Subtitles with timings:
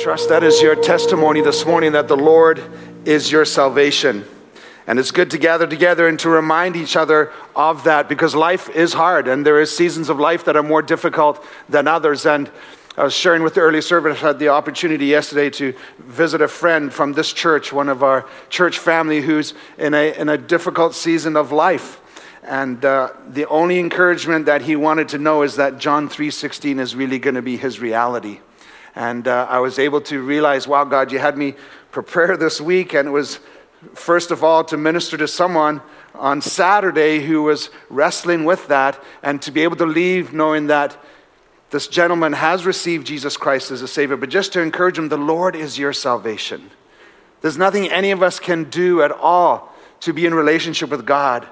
[0.00, 2.62] Trust that is your testimony this morning that the Lord
[3.04, 4.24] is your salvation.
[4.86, 8.70] And it's good to gather together and to remind each other of that because life
[8.70, 12.24] is hard and there is seasons of life that are more difficult than others.
[12.24, 12.50] And
[12.96, 16.48] I was sharing with the early service, I had the opportunity yesterday to visit a
[16.48, 20.94] friend from this church, one of our church family who's in a, in a difficult
[20.94, 22.00] season of life.
[22.42, 26.96] And uh, the only encouragement that he wanted to know is that John 3.16 is
[26.96, 28.40] really going to be his reality.
[28.94, 31.54] And uh, I was able to realize, wow, God, you had me
[31.90, 33.40] prepare this week, and it was
[33.94, 35.80] first of all, to minister to someone
[36.14, 40.96] on Saturday who was wrestling with that, and to be able to leave knowing that
[41.70, 45.16] this gentleman has received Jesus Christ as a Savior, but just to encourage him, the
[45.16, 46.70] Lord is your salvation.
[47.40, 51.46] There's nothing any of us can do at all to be in relationship with God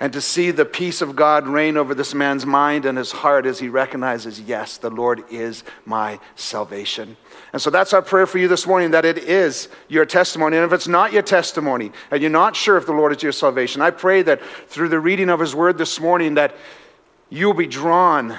[0.00, 3.46] and to see the peace of God reign over this man's mind and his heart
[3.46, 7.16] as he recognizes, yes, the Lord is my salvation.
[7.52, 10.56] And so that's our prayer for you this morning that it is your testimony.
[10.56, 13.32] And if it's not your testimony and you're not sure if the Lord is your
[13.32, 16.56] salvation, I pray that through the reading of his word this morning that
[17.30, 18.36] you'll be drawn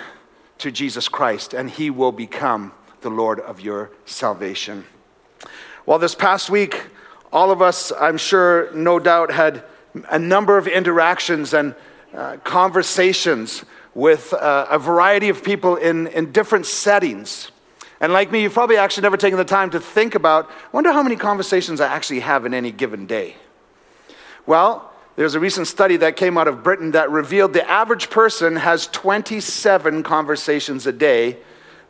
[0.57, 4.85] to Jesus Christ and he will become the Lord of your salvation.
[5.85, 6.87] Well, this past week,
[7.31, 9.63] all of us, I'm sure, no doubt, had
[10.09, 11.75] a number of interactions and
[12.13, 17.51] uh, conversations with uh, a variety of people in, in different settings.
[18.01, 21.01] And like me, you've probably actually never taken the time to think about, wonder how
[21.01, 23.35] many conversations I actually have in any given day.
[24.45, 28.57] Well, there's a recent study that came out of Britain that revealed the average person
[28.57, 31.37] has 27 conversations a day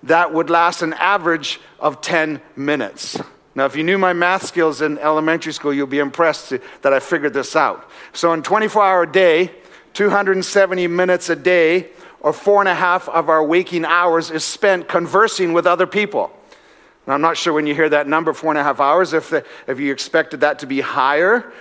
[0.03, 3.19] that would last an average of 10 minutes.
[3.55, 6.99] Now, if you knew my math skills in elementary school, you'll be impressed that I
[6.99, 7.89] figured this out.
[8.11, 9.51] So, in 24 hour day,
[9.93, 11.87] 270 minutes a day,
[12.19, 16.35] or four and a half of our waking hours is spent conversing with other people.
[17.07, 19.29] Now, I'm not sure when you hear that number, four and a half hours, if,
[19.29, 21.53] the, if you expected that to be higher.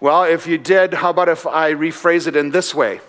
[0.00, 3.00] Well, if you did, how about if I rephrase it in this way?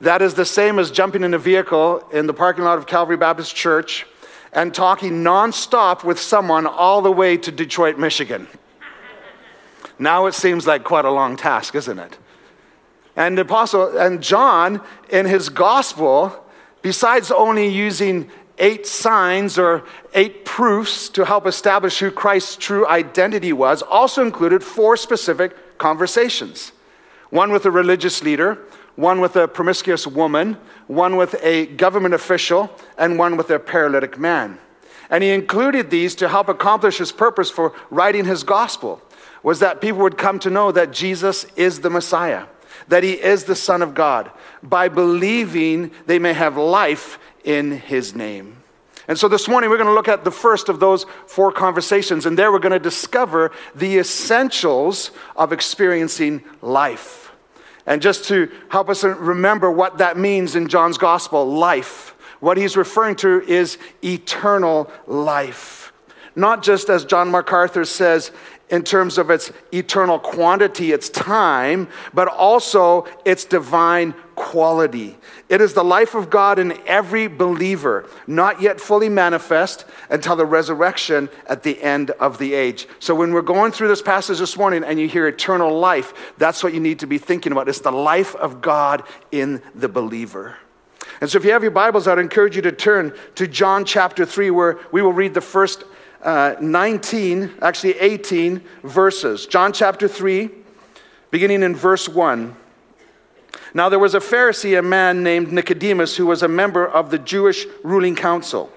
[0.00, 3.16] That is the same as jumping in a vehicle in the parking lot of Calvary
[3.16, 4.04] Baptist Church
[4.56, 8.48] and talking nonstop with someone all the way to Detroit, Michigan.
[9.98, 12.16] Now it seems like quite a long task, isn't it?
[13.14, 14.80] And the apostle and John
[15.10, 16.42] in his gospel,
[16.80, 19.84] besides only using eight signs or
[20.14, 26.72] eight proofs to help establish who Christ's true identity was, also included four specific conversations.
[27.28, 28.58] One with a religious leader,
[28.96, 34.18] one with a promiscuous woman, one with a government official, and one with a paralytic
[34.18, 34.58] man.
[35.08, 39.00] And he included these to help accomplish his purpose for writing his gospel,
[39.42, 42.46] was that people would come to know that Jesus is the Messiah,
[42.88, 44.30] that he is the Son of God.
[44.62, 48.56] By believing, they may have life in his name.
[49.08, 52.26] And so this morning we're going to look at the first of those four conversations,
[52.26, 57.25] and there we're going to discover the essentials of experiencing life.
[57.86, 62.14] And just to help us remember what that means in John's gospel, life.
[62.40, 65.92] What he's referring to is eternal life.
[66.34, 68.30] Not just as John MacArthur says,
[68.68, 75.16] in terms of its eternal quantity, its time, but also its divine quality.
[75.48, 80.44] It is the life of God in every believer, not yet fully manifest until the
[80.44, 82.86] resurrection at the end of the age.
[82.98, 86.62] So when we're going through this passage this morning and you hear eternal life, that's
[86.62, 87.68] what you need to be thinking about.
[87.68, 90.56] It's the life of God in the believer.
[91.20, 94.26] And so if you have your Bibles, I'd encourage you to turn to John chapter
[94.26, 95.84] 3, where we will read the first
[96.22, 99.46] uh, 19, actually 18 verses.
[99.46, 100.50] John chapter 3,
[101.30, 102.56] beginning in verse 1.
[103.74, 107.18] Now there was a Pharisee, a man named Nicodemus, who was a member of the
[107.18, 108.72] Jewish ruling council.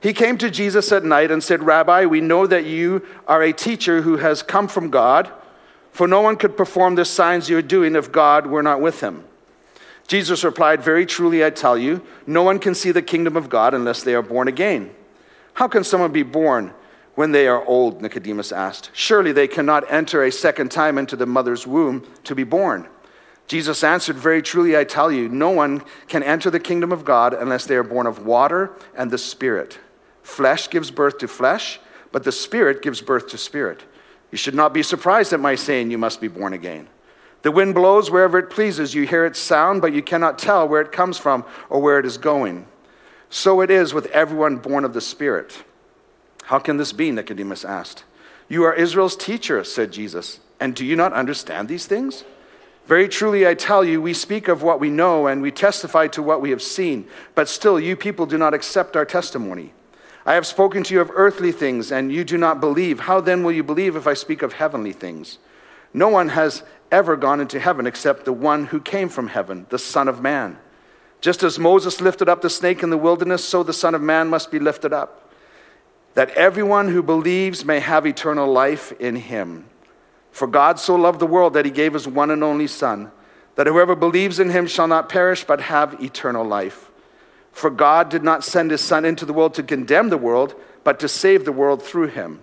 [0.00, 3.52] He came to Jesus at night and said, Rabbi, we know that you are a
[3.52, 5.32] teacher who has come from God,
[5.92, 9.24] for no one could perform the signs you're doing if God were not with him.
[10.06, 13.72] Jesus replied, Very truly, I tell you, no one can see the kingdom of God
[13.72, 14.90] unless they are born again.
[15.54, 16.74] How can someone be born
[17.14, 18.02] when they are old?
[18.02, 18.90] Nicodemus asked.
[18.92, 22.88] Surely they cannot enter a second time into the mother's womb to be born.
[23.46, 27.34] Jesus answered, Very truly, I tell you, no one can enter the kingdom of God
[27.34, 29.78] unless they are born of water and the Spirit.
[30.22, 31.78] Flesh gives birth to flesh,
[32.10, 33.82] but the Spirit gives birth to spirit.
[34.32, 36.88] You should not be surprised at my saying, You must be born again.
[37.42, 38.94] The wind blows wherever it pleases.
[38.94, 42.06] You hear its sound, but you cannot tell where it comes from or where it
[42.06, 42.66] is going.
[43.34, 45.64] So it is with everyone born of the Spirit.
[46.44, 47.10] How can this be?
[47.10, 48.04] Nicodemus asked.
[48.48, 52.22] You are Israel's teacher, said Jesus, and do you not understand these things?
[52.86, 56.22] Very truly, I tell you, we speak of what we know and we testify to
[56.22, 59.72] what we have seen, but still, you people do not accept our testimony.
[60.24, 63.00] I have spoken to you of earthly things, and you do not believe.
[63.00, 65.38] How then will you believe if I speak of heavenly things?
[65.92, 69.78] No one has ever gone into heaven except the one who came from heaven, the
[69.80, 70.56] Son of Man.
[71.24, 74.28] Just as Moses lifted up the snake in the wilderness, so the Son of Man
[74.28, 75.32] must be lifted up,
[76.12, 79.64] that everyone who believes may have eternal life in him.
[80.32, 83.10] For God so loved the world that he gave his one and only Son,
[83.54, 86.90] that whoever believes in him shall not perish but have eternal life.
[87.52, 91.00] For God did not send his Son into the world to condemn the world, but
[91.00, 92.40] to save the world through him.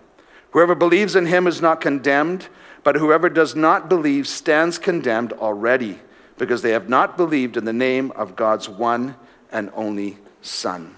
[0.54, 2.48] Whoever believes in him is not condemned,
[2.84, 6.00] but whoever does not believe stands condemned already,
[6.42, 9.14] because they have not believed in the name of God's one
[9.52, 10.96] and only Son.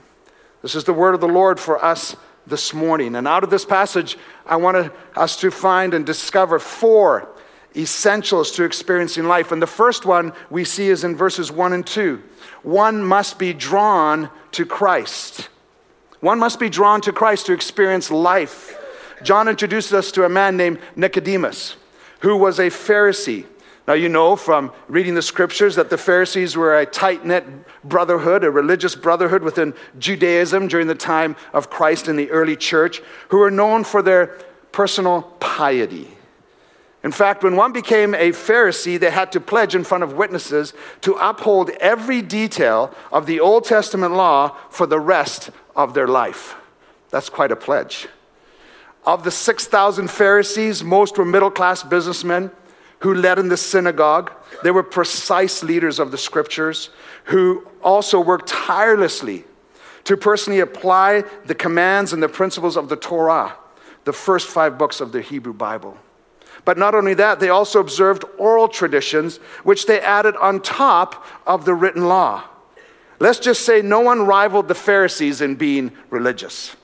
[0.61, 2.15] This is the word of the Lord for us
[2.47, 3.13] this morning.
[3.13, 7.27] And out of this passage, I want us to find and discover four
[7.75, 9.51] essentials to experiencing life.
[9.51, 12.23] And the first one we see is in verses 1 and 2
[12.61, 15.49] one must be drawn to Christ.
[16.21, 18.79] One must be drawn to Christ to experience life.
[19.23, 21.75] John introduces us to a man named Nicodemus,
[22.19, 23.45] who was a Pharisee.
[23.85, 27.45] Now, you know from reading the scriptures that the Pharisees were a tight knit
[27.83, 33.01] brotherhood, a religious brotherhood within Judaism during the time of Christ in the early church,
[33.27, 34.27] who were known for their
[34.71, 36.07] personal piety.
[37.03, 40.73] In fact, when one became a Pharisee, they had to pledge in front of witnesses
[41.01, 46.55] to uphold every detail of the Old Testament law for the rest of their life.
[47.09, 48.07] That's quite a pledge.
[49.05, 52.51] Of the 6,000 Pharisees, most were middle class businessmen
[53.03, 54.31] who led in the synagogue.
[54.63, 56.89] They were precise leaders of the scriptures
[57.25, 59.43] who also worked tirelessly
[60.05, 63.57] to personally apply the commands and the principles of the Torah,
[64.05, 65.97] the first five books of the Hebrew Bible.
[66.63, 71.65] But not only that, they also observed oral traditions, which they added on top of
[71.65, 72.45] the written law.
[73.19, 76.77] Let's just say no one rivaled the Pharisees in being religious.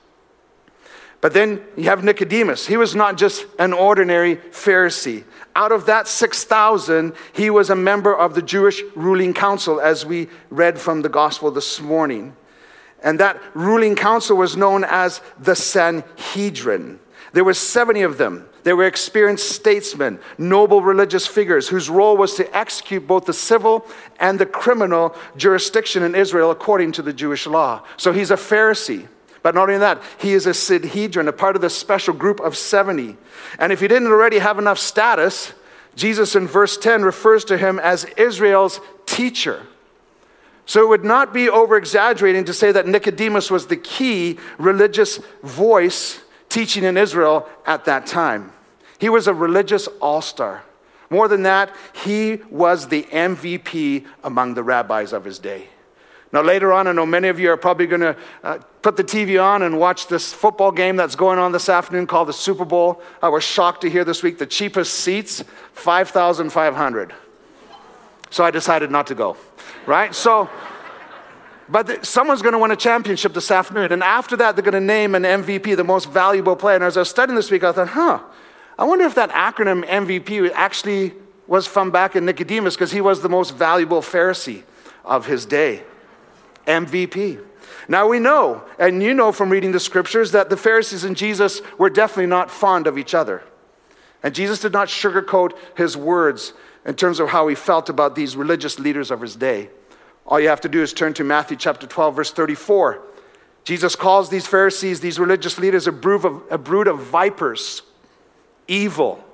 [1.20, 2.66] But then you have Nicodemus.
[2.66, 5.24] He was not just an ordinary Pharisee.
[5.54, 10.28] Out of that 6,000, he was a member of the Jewish ruling council, as we
[10.48, 12.34] read from the gospel this morning.
[13.02, 17.00] And that ruling council was known as the Sanhedrin.
[17.32, 18.46] There were 70 of them.
[18.62, 23.86] They were experienced statesmen, noble religious figures whose role was to execute both the civil
[24.18, 27.82] and the criminal jurisdiction in Israel according to the Jewish law.
[27.96, 29.08] So he's a Pharisee.
[29.42, 32.56] But not only that, he is a Sanhedrin, a part of the special group of
[32.56, 33.16] 70.
[33.58, 35.52] And if he didn't already have enough status,
[35.94, 39.66] Jesus in verse 10 refers to him as Israel's teacher.
[40.66, 45.18] So it would not be over exaggerating to say that Nicodemus was the key religious
[45.42, 48.52] voice teaching in Israel at that time.
[48.98, 50.62] He was a religious all star.
[51.08, 55.68] More than that, he was the MVP among the rabbis of his day.
[56.32, 59.02] Now, later on, I know many of you are probably going to uh, put the
[59.02, 62.64] TV on and watch this football game that's going on this afternoon called the Super
[62.64, 63.02] Bowl.
[63.20, 65.42] I was shocked to hear this week the cheapest seats,
[65.72, 67.14] 5,500.
[68.30, 69.36] So I decided not to go,
[69.86, 70.14] right?
[70.14, 70.48] So,
[71.68, 73.90] but the, someone's going to win a championship this afternoon.
[73.90, 76.76] And after that, they're going to name an MVP, the most valuable player.
[76.76, 78.20] And as I was studying this week, I thought, huh,
[78.78, 81.12] I wonder if that acronym MVP actually
[81.48, 84.62] was from back in Nicodemus because he was the most valuable Pharisee
[85.04, 85.82] of his day.
[86.66, 87.44] MVP.
[87.88, 91.60] Now we know, and you know from reading the scriptures, that the Pharisees and Jesus
[91.78, 93.42] were definitely not fond of each other.
[94.22, 96.52] And Jesus did not sugarcoat his words
[96.84, 99.70] in terms of how he felt about these religious leaders of his day.
[100.26, 103.02] All you have to do is turn to Matthew chapter 12, verse 34.
[103.64, 107.82] Jesus calls these Pharisees, these religious leaders, a brood of, a brood of vipers,
[108.68, 109.24] evil.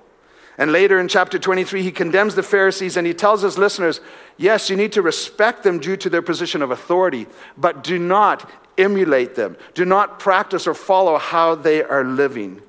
[0.58, 4.00] And later in chapter 23, he condemns the Pharisees and he tells his listeners,
[4.36, 7.26] yes, you need to respect them due to their position of authority,
[7.58, 9.56] but do not emulate them.
[9.75, 12.62] Do not practice or follow how they are living.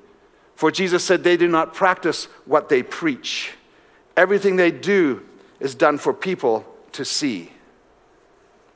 [0.54, 3.52] For Jesus said they do not practice what they preach.
[4.16, 5.24] Everything they do
[5.60, 7.52] is done for people to see.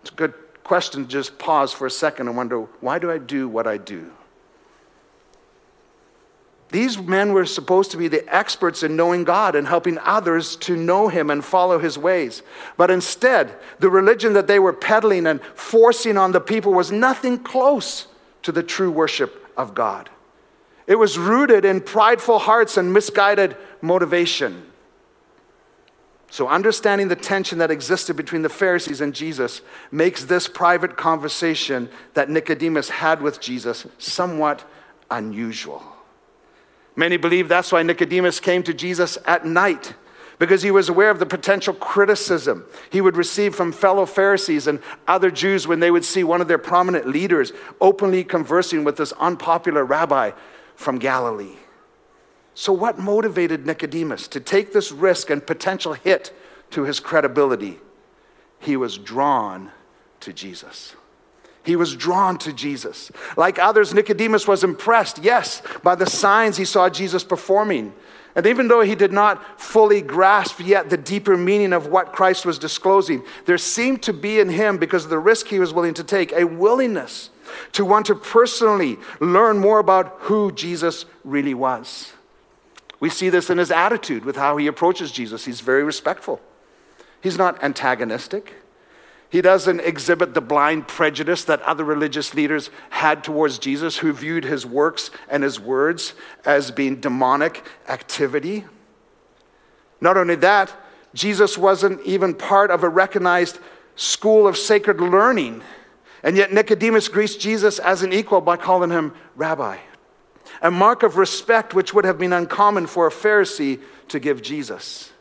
[0.00, 1.02] It's a good question.
[1.02, 4.10] to Just pause for a second and wonder why do I do what I do?
[6.72, 10.74] These men were supposed to be the experts in knowing God and helping others to
[10.74, 12.42] know Him and follow His ways.
[12.78, 17.38] But instead, the religion that they were peddling and forcing on the people was nothing
[17.38, 18.06] close
[18.44, 20.08] to the true worship of God.
[20.86, 24.66] It was rooted in prideful hearts and misguided motivation.
[26.30, 29.60] So, understanding the tension that existed between the Pharisees and Jesus
[29.90, 34.64] makes this private conversation that Nicodemus had with Jesus somewhat
[35.10, 35.91] unusual.
[36.94, 39.94] Many believe that's why Nicodemus came to Jesus at night,
[40.38, 44.80] because he was aware of the potential criticism he would receive from fellow Pharisees and
[45.08, 49.12] other Jews when they would see one of their prominent leaders openly conversing with this
[49.12, 50.32] unpopular rabbi
[50.74, 51.56] from Galilee.
[52.54, 56.36] So, what motivated Nicodemus to take this risk and potential hit
[56.70, 57.78] to his credibility?
[58.58, 59.70] He was drawn
[60.20, 60.94] to Jesus.
[61.64, 63.12] He was drawn to Jesus.
[63.36, 67.92] Like others, Nicodemus was impressed, yes, by the signs he saw Jesus performing.
[68.34, 72.46] And even though he did not fully grasp yet the deeper meaning of what Christ
[72.46, 75.94] was disclosing, there seemed to be in him, because of the risk he was willing
[75.94, 77.30] to take, a willingness
[77.72, 82.12] to want to personally learn more about who Jesus really was.
[83.00, 85.44] We see this in his attitude with how he approaches Jesus.
[85.44, 86.40] He's very respectful,
[87.20, 88.54] he's not antagonistic.
[89.32, 94.44] He doesn't exhibit the blind prejudice that other religious leaders had towards Jesus, who viewed
[94.44, 96.12] his works and his words
[96.44, 98.66] as being demonic activity.
[100.02, 100.70] Not only that,
[101.14, 103.58] Jesus wasn't even part of a recognized
[103.96, 105.62] school of sacred learning.
[106.22, 109.78] And yet Nicodemus greets Jesus as an equal by calling him rabbi,
[110.60, 115.11] a mark of respect which would have been uncommon for a Pharisee to give Jesus.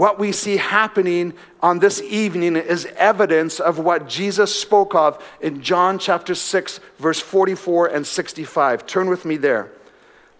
[0.00, 5.60] What we see happening on this evening is evidence of what Jesus spoke of in
[5.60, 8.86] John chapter 6, verse 44 and 65.
[8.86, 9.70] Turn with me there.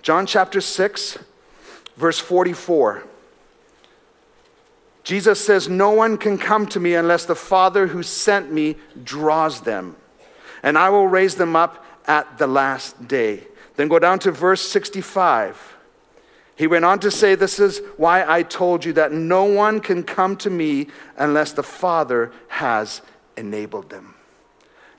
[0.01, 1.19] John chapter 6,
[1.99, 3.03] verse 44.
[5.05, 9.61] Jesus says, No one can come to me unless the Father who sent me draws
[9.61, 9.95] them,
[10.63, 13.43] and I will raise them up at the last day.
[13.77, 15.70] Then go down to verse 65.
[16.61, 20.03] He went on to say, This is why I told you that no one can
[20.03, 23.01] come to me unless the Father has
[23.35, 24.15] enabled them.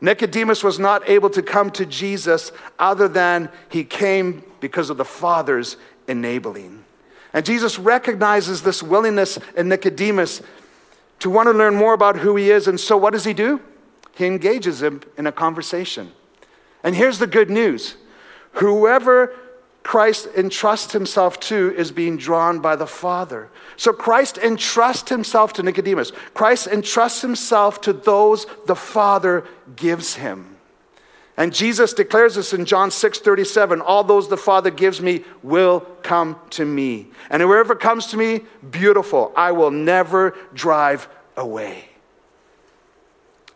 [0.01, 5.05] Nicodemus was not able to come to Jesus other than he came because of the
[5.05, 5.77] Father's
[6.07, 6.83] enabling.
[7.31, 10.41] And Jesus recognizes this willingness in Nicodemus
[11.19, 12.67] to want to learn more about who he is.
[12.67, 13.61] And so, what does he do?
[14.15, 16.11] He engages him in a conversation.
[16.83, 17.97] And here's the good news
[18.53, 19.35] whoever
[19.83, 23.49] Christ entrusts himself to is being drawn by the Father.
[23.77, 26.11] So Christ entrusts himself to Nicodemus.
[26.33, 29.43] Christ entrusts himself to those the Father
[29.75, 30.57] gives him.
[31.37, 35.79] And Jesus declares this in John 6 37 All those the Father gives me will
[36.03, 37.07] come to me.
[37.31, 41.85] And whoever comes to me, beautiful, I will never drive away.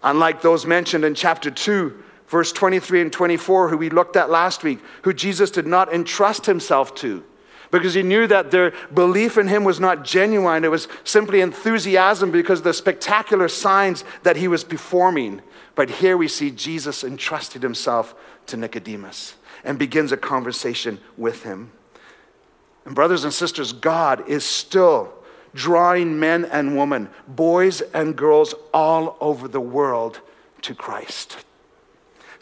[0.02, 4.64] Unlike those mentioned in chapter 2, verse 23 and 24, who we looked at last
[4.64, 7.24] week, who Jesus did not entrust himself to
[7.72, 10.64] because he knew that their belief in him was not genuine.
[10.64, 15.42] It was simply enthusiasm because of the spectacular signs that he was performing.
[15.76, 18.16] But here we see Jesus entrusted himself
[18.48, 21.72] to Nicodemus and begins a conversation with him.
[22.86, 25.12] And, brothers and sisters, God is still
[25.54, 30.22] drawing men and women, boys and girls all over the world
[30.62, 31.44] to Christ.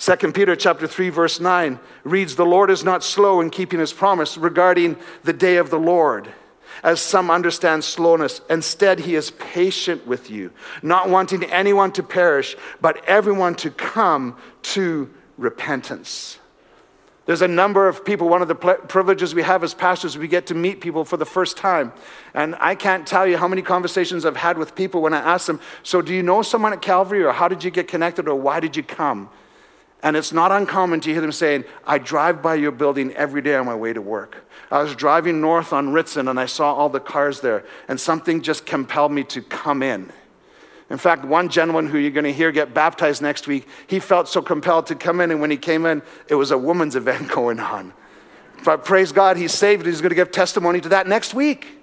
[0.04, 3.94] 2 Peter chapter 3 verse 9 reads the Lord is not slow in keeping his
[3.94, 6.28] promise regarding the day of the Lord
[6.84, 12.58] as some understand slowness instead he is patient with you not wanting anyone to perish
[12.82, 16.38] but everyone to come to repentance
[17.26, 18.28] there's a number of people.
[18.28, 21.26] One of the privileges we have as pastors, we get to meet people for the
[21.26, 21.94] first time.
[22.34, 25.48] And I can't tell you how many conversations I've had with people when I ask
[25.48, 28.36] them, So, do you know someone at Calvary, or how did you get connected, or
[28.36, 29.30] why did you come?
[30.04, 33.56] And it's not uncommon to hear them saying, I drive by your building every day
[33.56, 34.46] on my way to work.
[34.70, 38.42] I was driving north on Ritson and I saw all the cars there, and something
[38.42, 40.12] just compelled me to come in.
[40.90, 44.28] In fact, one gentleman who you're going to hear get baptized next week, he felt
[44.28, 47.30] so compelled to come in, and when he came in, it was a woman's event
[47.30, 47.94] going on.
[48.66, 49.86] But praise God, he's saved.
[49.86, 51.83] He's going to give testimony to that next week.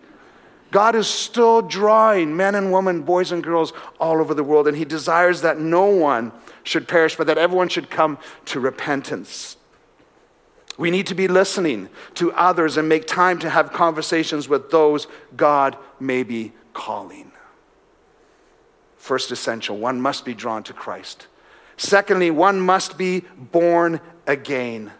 [0.71, 4.77] God is still drawing men and women, boys and girls all over the world, and
[4.77, 9.57] He desires that no one should perish, but that everyone should come to repentance.
[10.79, 15.07] We need to be listening to others and make time to have conversations with those
[15.37, 17.33] God may be calling.
[18.97, 21.27] First essential, one must be drawn to Christ.
[21.77, 24.93] Secondly, one must be born again.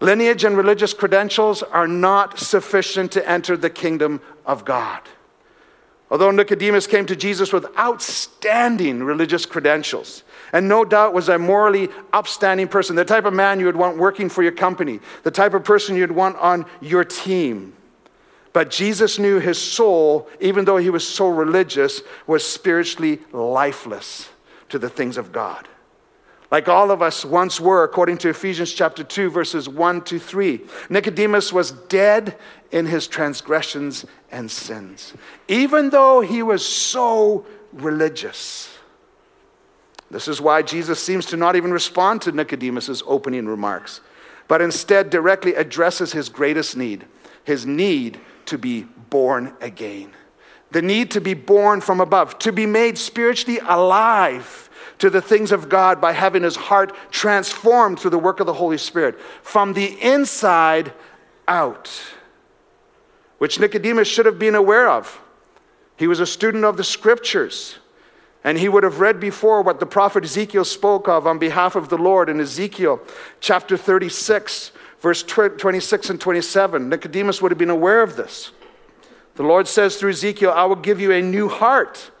[0.00, 5.00] Lineage and religious credentials are not sufficient to enter the kingdom of God.
[6.10, 10.22] Although Nicodemus came to Jesus with outstanding religious credentials,
[10.52, 13.96] and no doubt was a morally upstanding person, the type of man you would want
[13.96, 17.72] working for your company, the type of person you'd want on your team.
[18.52, 24.28] But Jesus knew his soul, even though he was so religious, was spiritually lifeless
[24.68, 25.66] to the things of God.
[26.50, 30.60] Like all of us once were, according to Ephesians chapter 2, verses 1 to 3.
[30.88, 32.36] Nicodemus was dead
[32.70, 35.12] in his transgressions and sins,
[35.48, 38.70] even though he was so religious.
[40.10, 44.00] This is why Jesus seems to not even respond to Nicodemus's opening remarks,
[44.46, 47.04] but instead directly addresses his greatest need
[47.46, 50.10] his need to be born again.
[50.72, 54.65] The need to be born from above, to be made spiritually alive
[54.98, 58.54] to the things of God by having his heart transformed through the work of the
[58.54, 60.92] Holy Spirit from the inside
[61.46, 61.90] out,
[63.38, 65.20] which Nicodemus should have been aware of.
[65.96, 67.78] He was a student of the scriptures.
[68.44, 71.88] And he would have read before what the prophet Ezekiel spoke of on behalf of
[71.88, 73.00] the Lord in Ezekiel
[73.40, 76.88] chapter 36, verse 26 and 27.
[76.88, 78.52] Nicodemus would have been aware of this.
[79.34, 82.12] The Lord says through Ezekiel, I will give you a new heart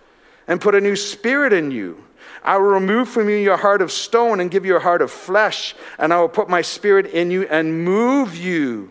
[0.48, 2.02] and put a new spirit in you.
[2.46, 5.10] I will remove from you your heart of stone and give you a heart of
[5.10, 8.90] flesh, and I will put my spirit in you and move you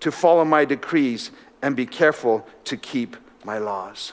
[0.00, 1.30] to follow my decrees
[1.62, 4.12] and be careful to keep my laws.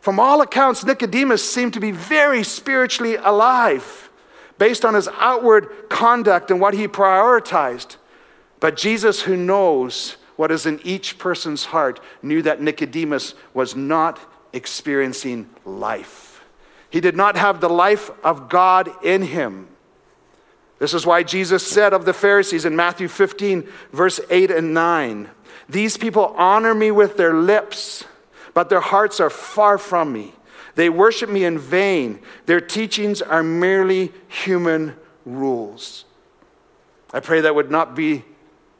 [0.00, 4.08] From all accounts, Nicodemus seemed to be very spiritually alive
[4.56, 7.96] based on his outward conduct and what he prioritized.
[8.60, 14.20] But Jesus, who knows what is in each person's heart, knew that Nicodemus was not
[14.52, 16.29] experiencing life.
[16.90, 19.68] He did not have the life of God in him.
[20.80, 25.30] This is why Jesus said of the Pharisees in Matthew 15, verse 8 and 9
[25.68, 28.04] These people honor me with their lips,
[28.54, 30.32] but their hearts are far from me.
[30.74, 32.20] They worship me in vain.
[32.46, 36.04] Their teachings are merely human rules.
[37.12, 38.24] I pray that would not be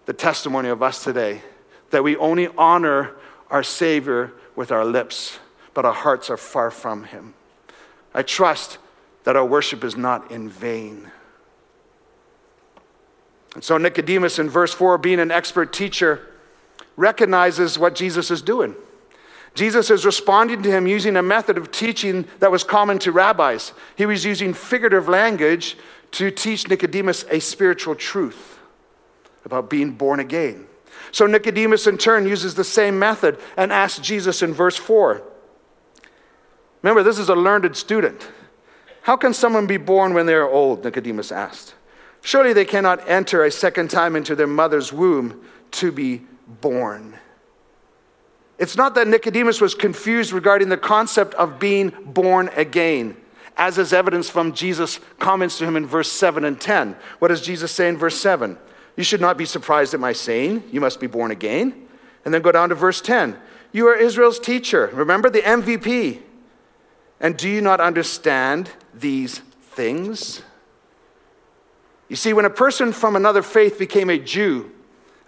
[0.06, 1.42] the testimony of us today,
[1.90, 3.12] that we only honor
[3.50, 5.38] our Savior with our lips,
[5.74, 7.34] but our hearts are far from Him.
[8.14, 8.78] I trust
[9.24, 11.10] that our worship is not in vain.
[13.54, 16.26] And so Nicodemus in verse 4, being an expert teacher,
[16.96, 18.74] recognizes what Jesus is doing.
[19.54, 23.72] Jesus is responding to him using a method of teaching that was common to rabbis.
[23.96, 25.76] He was using figurative language
[26.12, 28.58] to teach Nicodemus a spiritual truth
[29.44, 30.66] about being born again.
[31.12, 35.22] So Nicodemus, in turn, uses the same method and asks Jesus in verse 4
[36.82, 38.28] Remember, this is a learned student.
[39.02, 40.84] How can someone be born when they are old?
[40.84, 41.74] Nicodemus asked.
[42.22, 46.22] Surely they cannot enter a second time into their mother's womb to be
[46.60, 47.14] born.
[48.58, 53.16] It's not that Nicodemus was confused regarding the concept of being born again,
[53.56, 56.94] as is evidence from Jesus' comments to him in verse 7 and 10.
[57.20, 58.58] What does Jesus say in verse 7?
[58.96, 61.88] You should not be surprised at my saying, You must be born again.
[62.24, 63.34] And then go down to verse 10.
[63.72, 64.90] You are Israel's teacher.
[64.92, 66.20] Remember the MVP.
[67.20, 70.42] And do you not understand these things?
[72.08, 74.72] You see, when a person from another faith became a Jew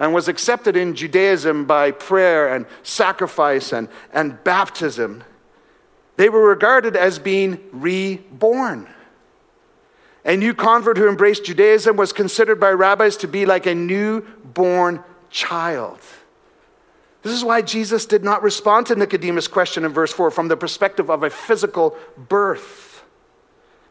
[0.00, 5.22] and was accepted in Judaism by prayer and sacrifice and, and baptism,
[6.16, 8.88] they were regarded as being reborn.
[10.24, 15.02] A new convert who embraced Judaism was considered by rabbis to be like a newborn
[15.30, 16.00] child.
[17.22, 20.56] This is why Jesus did not respond to Nicodemus' question in verse 4 from the
[20.56, 23.04] perspective of a physical birth.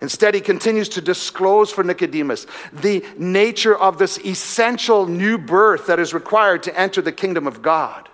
[0.01, 5.99] Instead, he continues to disclose for Nicodemus the nature of this essential new birth that
[5.99, 8.09] is required to enter the kingdom of God.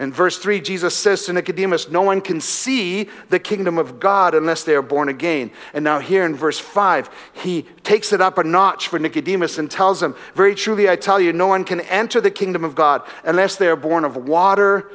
[0.00, 4.34] In verse 3, Jesus says to Nicodemus, No one can see the kingdom of God
[4.34, 5.50] unless they are born again.
[5.74, 9.70] And now, here in verse 5, he takes it up a notch for Nicodemus and
[9.70, 13.02] tells him, Very truly, I tell you, no one can enter the kingdom of God
[13.24, 14.90] unless they are born of water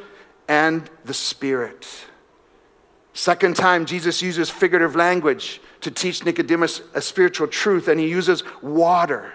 [0.48, 1.88] and the Spirit.
[3.14, 8.44] Second time, Jesus uses figurative language to teach Nicodemus a spiritual truth, and he uses
[8.64, 9.32] water.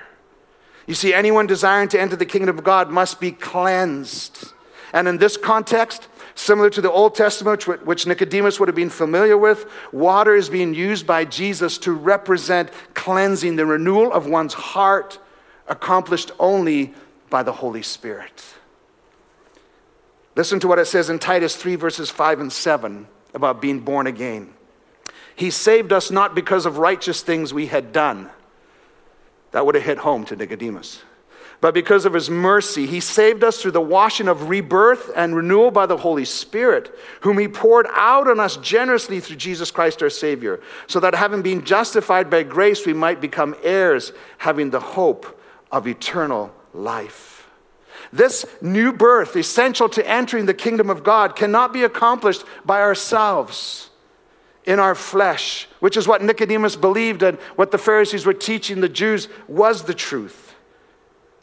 [0.89, 4.53] You see, anyone desiring to enter the kingdom of God must be cleansed.
[4.93, 9.39] And in this context, similar to the Old Testament, which Nicodemus would have been familiar
[9.39, 15.19] with, water is being used by Jesus to represent cleansing, the renewal of one's heart,
[15.69, 16.95] accomplished only
[17.29, 18.45] by the Holy Spirit.
[20.35, 24.07] Listen to what it says in Titus 3, verses 5 and 7 about being born
[24.07, 24.53] again.
[25.37, 28.31] He saved us not because of righteous things we had done.
[29.53, 31.03] That would have hit home to Nicodemus
[31.61, 35.71] but because of his mercy, he saved us through the washing of rebirth and renewal
[35.71, 40.09] by the Holy Spirit, whom he poured out on us generously through Jesus Christ our
[40.09, 45.39] Savior, so that having been justified by grace, we might become heirs, having the hope
[45.71, 47.47] of eternal life.
[48.11, 53.91] This new birth, essential to entering the kingdom of God, cannot be accomplished by ourselves.
[54.67, 58.91] in our flesh, which is what Nicodemus believed and what the Pharisees were teaching the
[58.91, 60.50] Jews was the truth.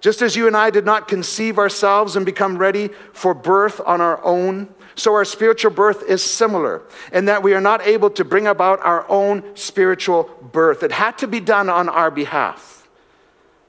[0.07, 3.99] Just as you and I did not conceive ourselves and become ready for birth on
[3.99, 8.23] our own, so our spiritual birth is similar in that we are not able to
[8.23, 10.81] bring about our own spiritual birth.
[10.81, 12.87] It had to be done on our behalf.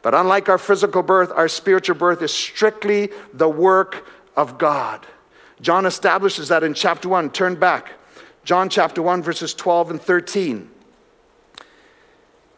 [0.01, 5.09] But unlike our physical birth, our spiritual birth is strictly the work of God.
[5.61, 7.31] John establishes that in chapter 1.
[7.31, 7.95] Turn back.
[8.45, 10.71] John chapter 1, verses 12 and 13.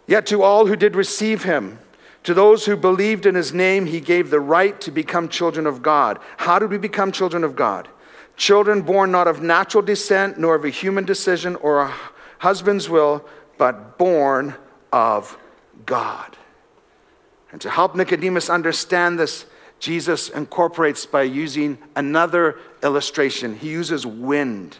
[0.06, 1.78] Yet to all who did receive him,
[2.24, 5.82] to those who believed in his name, he gave the right to become children of
[5.82, 6.18] God.
[6.36, 7.88] How did we become children of God?
[8.36, 11.94] Children born not of natural descent, nor of a human decision or a
[12.38, 13.24] husband's will,
[13.58, 14.54] but born
[14.92, 15.38] of
[15.86, 16.36] God.
[17.52, 19.46] And to help Nicodemus understand this,
[19.78, 23.56] Jesus incorporates by using another illustration.
[23.56, 24.76] He uses wind.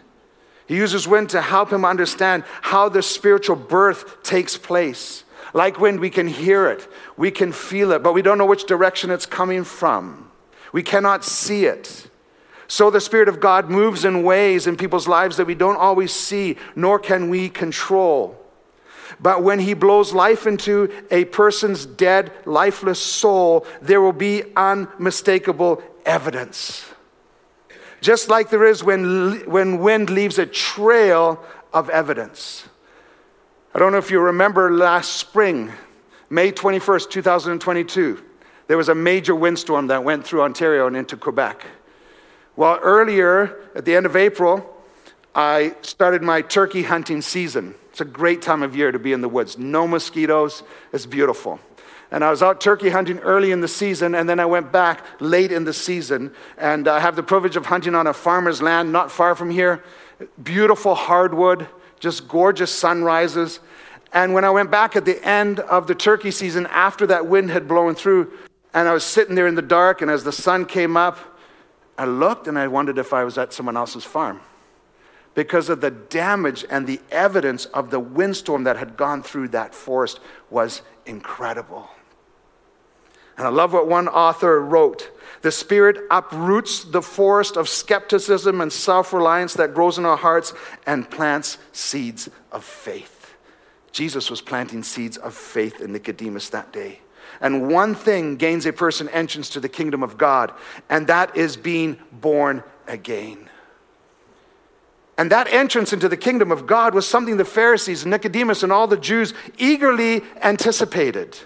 [0.66, 5.24] He uses wind to help him understand how the spiritual birth takes place.
[5.52, 8.64] Like wind, we can hear it, we can feel it, but we don't know which
[8.64, 10.30] direction it's coming from.
[10.72, 12.08] We cannot see it.
[12.68, 16.12] So the Spirit of God moves in ways in people's lives that we don't always
[16.12, 18.36] see, nor can we control.
[19.18, 25.82] But when He blows life into a person's dead, lifeless soul, there will be unmistakable
[26.06, 26.86] evidence.
[28.00, 32.68] Just like there is when, when wind leaves a trail of evidence.
[33.72, 35.70] I don't know if you remember last spring,
[36.28, 38.20] May 21st, 2022,
[38.66, 41.64] there was a major windstorm that went through Ontario and into Quebec.
[42.56, 44.76] Well, earlier at the end of April,
[45.36, 47.76] I started my turkey hunting season.
[47.90, 49.56] It's a great time of year to be in the woods.
[49.56, 51.60] No mosquitoes, it's beautiful.
[52.10, 55.06] And I was out turkey hunting early in the season, and then I went back
[55.20, 56.32] late in the season.
[56.58, 59.84] And I have the privilege of hunting on a farmer's land not far from here.
[60.42, 61.68] Beautiful hardwood,
[62.00, 63.60] just gorgeous sunrises.
[64.12, 67.50] And when I went back at the end of the turkey season, after that wind
[67.50, 68.32] had blown through,
[68.74, 71.18] and I was sitting there in the dark, and as the sun came up,
[71.96, 74.40] I looked and I wondered if I was at someone else's farm
[75.34, 79.74] because of the damage and the evidence of the windstorm that had gone through that
[79.74, 81.88] forest was incredible.
[83.40, 85.10] And I love what one author wrote.
[85.40, 90.52] The Spirit uproots the forest of skepticism and self reliance that grows in our hearts
[90.86, 93.34] and plants seeds of faith.
[93.92, 97.00] Jesus was planting seeds of faith in Nicodemus that day.
[97.40, 100.52] And one thing gains a person entrance to the kingdom of God,
[100.90, 103.48] and that is being born again.
[105.16, 108.86] And that entrance into the kingdom of God was something the Pharisees, Nicodemus, and all
[108.86, 111.38] the Jews eagerly anticipated.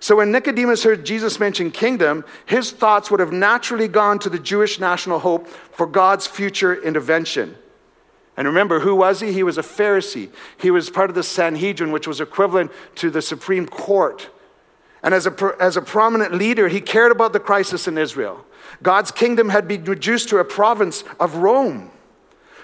[0.00, 4.38] So when Nicodemus heard Jesus mention kingdom, his thoughts would have naturally gone to the
[4.38, 7.56] Jewish national hope for God's future intervention.
[8.34, 9.34] And remember, who was he?
[9.34, 10.30] He was a Pharisee.
[10.56, 14.30] He was part of the Sanhedrin, which was equivalent to the Supreme Court.
[15.02, 18.46] And as a, as a prominent leader, he cared about the crisis in Israel.
[18.82, 21.90] God's kingdom had been reduced to a province of Rome.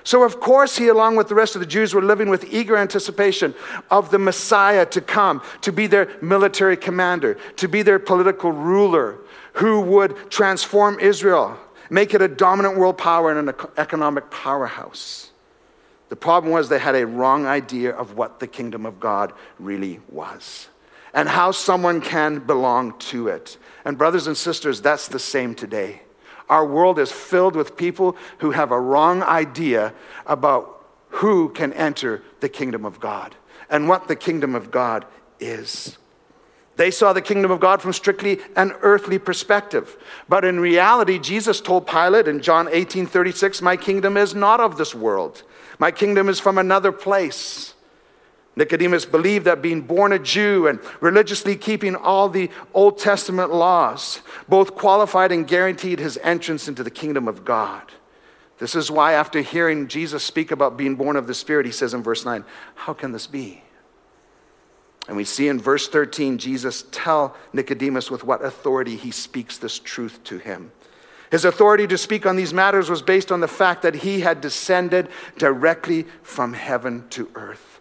[0.06, 2.76] So, of course, he, along with the rest of the Jews, were living with eager
[2.76, 3.56] anticipation
[3.90, 9.18] of the Messiah to come, to be their military commander, to be their political ruler,
[9.54, 11.58] who would transform Israel,
[11.90, 15.32] make it a dominant world power and an economic powerhouse.
[16.08, 19.98] The problem was they had a wrong idea of what the kingdom of God really
[20.08, 20.68] was
[21.14, 23.58] and how someone can belong to it.
[23.84, 26.02] And, brothers and sisters, that's the same today.
[26.48, 29.92] Our world is filled with people who have a wrong idea
[30.26, 33.34] about who can enter the kingdom of God
[33.68, 35.04] and what the kingdom of God
[35.40, 35.98] is.
[36.76, 39.96] They saw the kingdom of God from strictly an earthly perspective.
[40.28, 44.76] But in reality, Jesus told Pilate in John 18 36, My kingdom is not of
[44.76, 45.42] this world.
[45.78, 47.74] My kingdom is from another place.
[48.56, 54.22] Nicodemus believed that being born a Jew and religiously keeping all the Old Testament laws
[54.48, 57.82] both qualified and guaranteed his entrance into the kingdom of God.
[58.58, 61.92] This is why, after hearing Jesus speak about being born of the Spirit, he says
[61.92, 62.42] in verse 9,
[62.74, 63.62] How can this be?
[65.06, 69.78] And we see in verse 13 Jesus tell Nicodemus with what authority he speaks this
[69.78, 70.72] truth to him.
[71.30, 74.40] His authority to speak on these matters was based on the fact that he had
[74.40, 77.75] descended directly from heaven to earth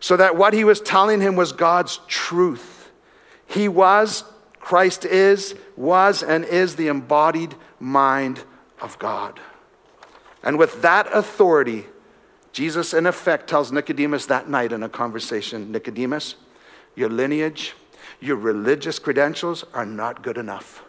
[0.00, 2.90] so that what he was telling him was God's truth.
[3.46, 4.24] He was,
[4.58, 8.42] Christ is, was, and is the embodied mind
[8.80, 9.38] of God.
[10.42, 11.84] And with that authority,
[12.52, 16.36] Jesus, in effect, tells Nicodemus that night in a conversation Nicodemus,
[16.96, 17.74] your lineage,
[18.20, 20.82] your religious credentials are not good enough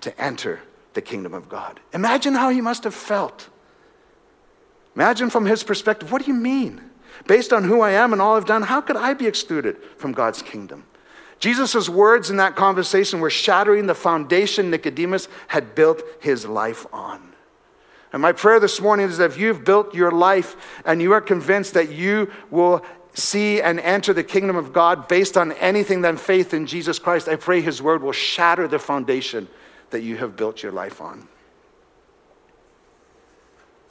[0.00, 0.60] to enter
[0.94, 1.80] the kingdom of God.
[1.92, 3.48] Imagine how he must have felt.
[4.94, 6.80] Imagine from his perspective, what do you mean?
[7.26, 10.12] Based on who I am and all I've done, how could I be excluded from
[10.12, 10.84] God's kingdom?
[11.38, 17.32] Jesus' words in that conversation were shattering the foundation Nicodemus had built his life on.
[18.12, 21.20] And my prayer this morning is that if you've built your life and you are
[21.20, 26.16] convinced that you will see and enter the kingdom of God based on anything than
[26.16, 29.48] faith in Jesus Christ, I pray his word will shatter the foundation
[29.90, 31.28] that you have built your life on.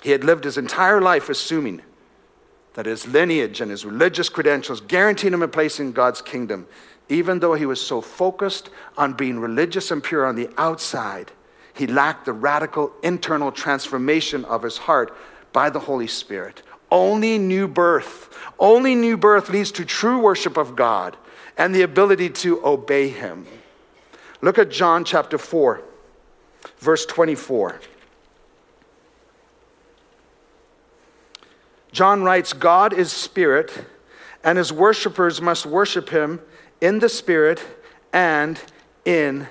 [0.04, 1.82] He had lived his entire life assuming
[2.74, 6.68] that his lineage and his religious credentials guaranteed him a place in God's kingdom,
[7.10, 11.32] even though he was so focused on being religious and pure on the outside.
[11.74, 15.16] He lacked the radical internal transformation of his heart
[15.52, 16.62] by the Holy Spirit.
[16.92, 21.18] Only new birth, only new birth leads to true worship of God
[21.58, 23.46] and the ability to obey him.
[24.42, 25.82] Look at John chapter 4,
[26.80, 27.80] verse 24.
[31.94, 33.86] John writes, God is spirit,
[34.44, 36.42] and his worshippers must worship him
[36.82, 37.64] in the spirit
[38.12, 38.60] and
[39.06, 39.48] in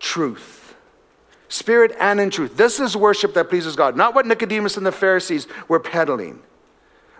[0.00, 0.74] truth.
[1.48, 2.56] Spirit and in truth.
[2.56, 6.42] This is worship that pleases God, not what Nicodemus and the Pharisees were peddling.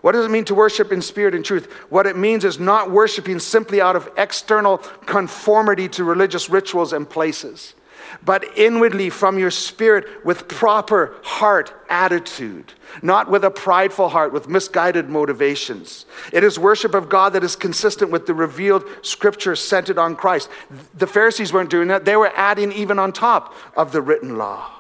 [0.00, 1.70] What does it mean to worship in spirit and truth?
[1.90, 7.09] What it means is not worshiping simply out of external conformity to religious rituals and
[7.09, 7.74] places
[8.22, 12.72] but inwardly from your spirit with proper heart attitude,
[13.03, 16.07] not with a prideful heart with misguided motivations.
[16.33, 20.48] It is worship of God that is consistent with the revealed scripture centered on Christ.
[20.94, 24.70] The Pharisees weren't doing that, they were adding even on top of the written law.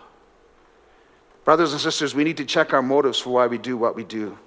[1.44, 4.04] Brothers and sisters, we need to check our motives for why we do what we
[4.04, 4.38] do.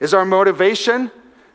[0.00, 1.10] Is our motivation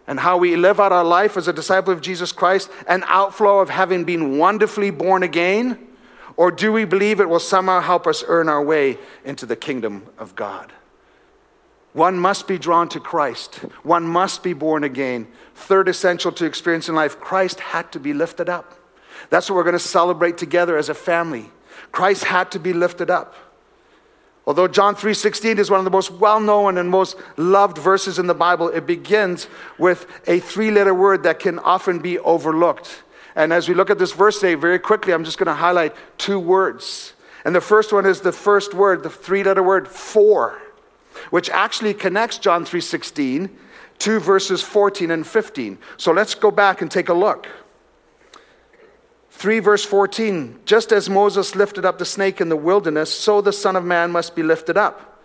[0.08, 3.60] and how we live out our life as a disciple of Jesus Christ an outflow
[3.60, 5.88] of having been wonderfully born again?
[6.38, 10.08] Or do we believe it will somehow help us earn our way into the kingdom
[10.17, 10.74] of God?
[11.93, 13.56] One must be drawn to Christ.
[13.84, 15.28] One must be born again.
[15.56, 18.78] Third essential to experience in life Christ had to be lifted up.
[19.30, 21.52] That's what we're going to celebrate together as a family.
[21.93, 23.34] Christ had to be lifted up.
[24.45, 28.36] Although John 3:16 is one of the most well-known and most loved verses in the
[28.36, 29.48] Bible, it begins
[29.80, 33.04] with a three-letter word that can often be overlooked.
[33.36, 35.95] And as we look at this verse today, very quickly, I'm just going to highlight
[36.17, 37.13] two words.
[37.43, 40.60] And the first one is the first word, the three-letter word for,
[41.30, 43.50] which actually connects John 3:16
[44.00, 45.78] to verses 14 and 15.
[45.98, 47.48] So let's go back and take a look.
[49.30, 53.54] 3 verse 14 Just as Moses lifted up the snake in the wilderness, so the
[53.54, 55.21] Son of Man must be lifted up,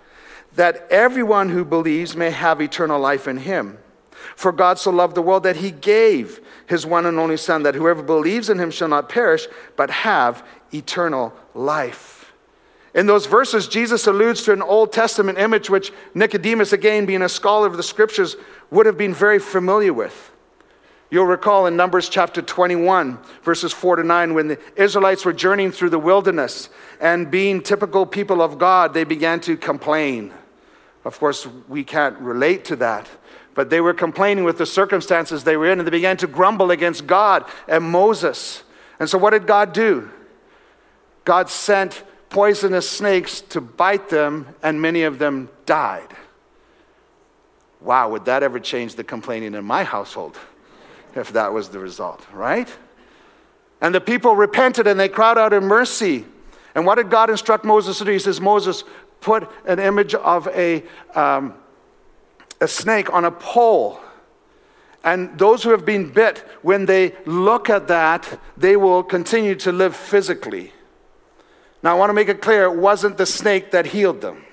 [0.57, 3.79] that everyone who believes may have eternal life in him.
[4.37, 6.41] For God so loved the world that he gave
[6.71, 10.47] his one and only Son, that whoever believes in him shall not perish, but have
[10.73, 12.33] eternal life.
[12.95, 17.29] In those verses, Jesus alludes to an Old Testament image which Nicodemus, again being a
[17.29, 18.37] scholar of the scriptures,
[18.71, 20.31] would have been very familiar with.
[21.11, 25.73] You'll recall in Numbers chapter 21, verses 4 to 9, when the Israelites were journeying
[25.73, 26.69] through the wilderness
[27.01, 30.33] and being typical people of God, they began to complain.
[31.05, 33.09] Of course, we can't relate to that.
[33.55, 36.71] But they were complaining with the circumstances they were in, and they began to grumble
[36.71, 38.63] against God and Moses.
[38.99, 40.11] And so, what did God do?
[41.25, 46.09] God sent poisonous snakes to bite them, and many of them died.
[47.81, 50.39] Wow, would that ever change the complaining in my household
[51.15, 52.69] if that was the result, right?
[53.81, 56.25] And the people repented and they cried out in mercy.
[56.75, 58.13] And what did God instruct Moses to do?
[58.13, 58.85] He says, Moses,
[59.21, 60.85] put an image of a,
[61.15, 61.55] um,
[62.61, 64.01] a snake on a pole.
[65.03, 69.73] And those who have been bit, when they look at that, they will continue to
[69.73, 70.73] live physically.
[71.83, 74.45] Now, I want to make it clear it wasn't the snake that healed them.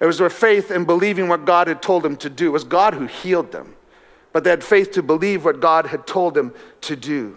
[0.00, 2.46] It was their faith in believing what God had told them to do.
[2.46, 3.74] It was God who healed them.
[4.32, 7.36] But they had faith to believe what God had told them to do.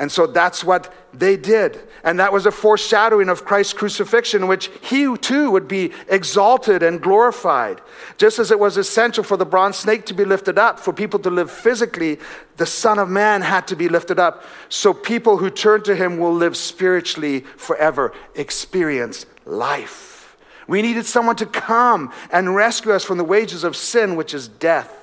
[0.00, 1.80] And so that's what they did.
[2.04, 7.02] And that was a foreshadowing of Christ's crucifixion, which he too would be exalted and
[7.02, 7.80] glorified.
[8.16, 11.18] Just as it was essential for the bronze snake to be lifted up, for people
[11.20, 12.18] to live physically,
[12.58, 14.44] the Son of Man had to be lifted up.
[14.68, 20.36] So people who turn to him will live spiritually forever, experience life.
[20.68, 24.46] We needed someone to come and rescue us from the wages of sin, which is
[24.46, 24.94] death.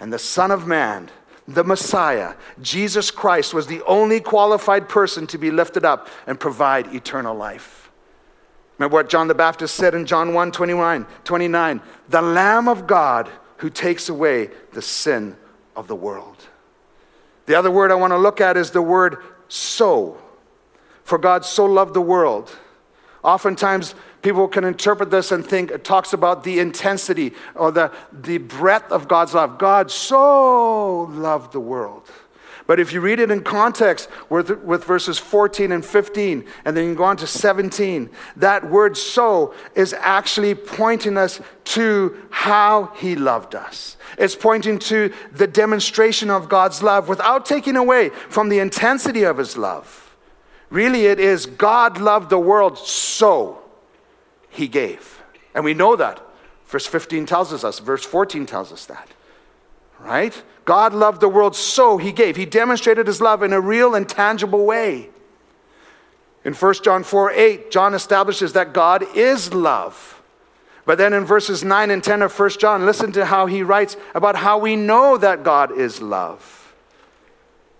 [0.00, 1.10] And the Son of Man
[1.48, 6.94] the Messiah, Jesus Christ, was the only qualified person to be lifted up and provide
[6.94, 7.90] eternal life.
[8.76, 11.80] Remember what John the Baptist said in John 1 29, 29
[12.10, 15.36] the Lamb of God who takes away the sin
[15.74, 16.36] of the world.
[17.46, 19.16] The other word I want to look at is the word
[19.48, 20.18] so.
[21.02, 22.54] For God so loved the world.
[23.24, 28.38] Oftentimes, people can interpret this and think it talks about the intensity or the, the
[28.38, 29.58] breadth of God's love.
[29.58, 32.10] God so loved the world.
[32.68, 36.84] But if you read it in context with, with verses 14 and 15, and then
[36.84, 43.16] you go on to 17, that word so is actually pointing us to how he
[43.16, 43.96] loved us.
[44.18, 49.38] It's pointing to the demonstration of God's love without taking away from the intensity of
[49.38, 50.14] his love.
[50.68, 53.62] Really, it is God loved the world so
[54.58, 55.22] he gave.
[55.54, 56.20] And we know that.
[56.66, 59.08] Verse 15 tells us verse 14 tells us that.
[59.98, 60.40] Right?
[60.64, 62.36] God loved the world so he gave.
[62.36, 65.08] He demonstrated his love in a real and tangible way.
[66.44, 70.22] In 1 John 4 8, John establishes that God is love.
[70.84, 73.96] But then in verses 9 and 10 of 1 John, listen to how he writes
[74.14, 76.74] about how we know that God is love.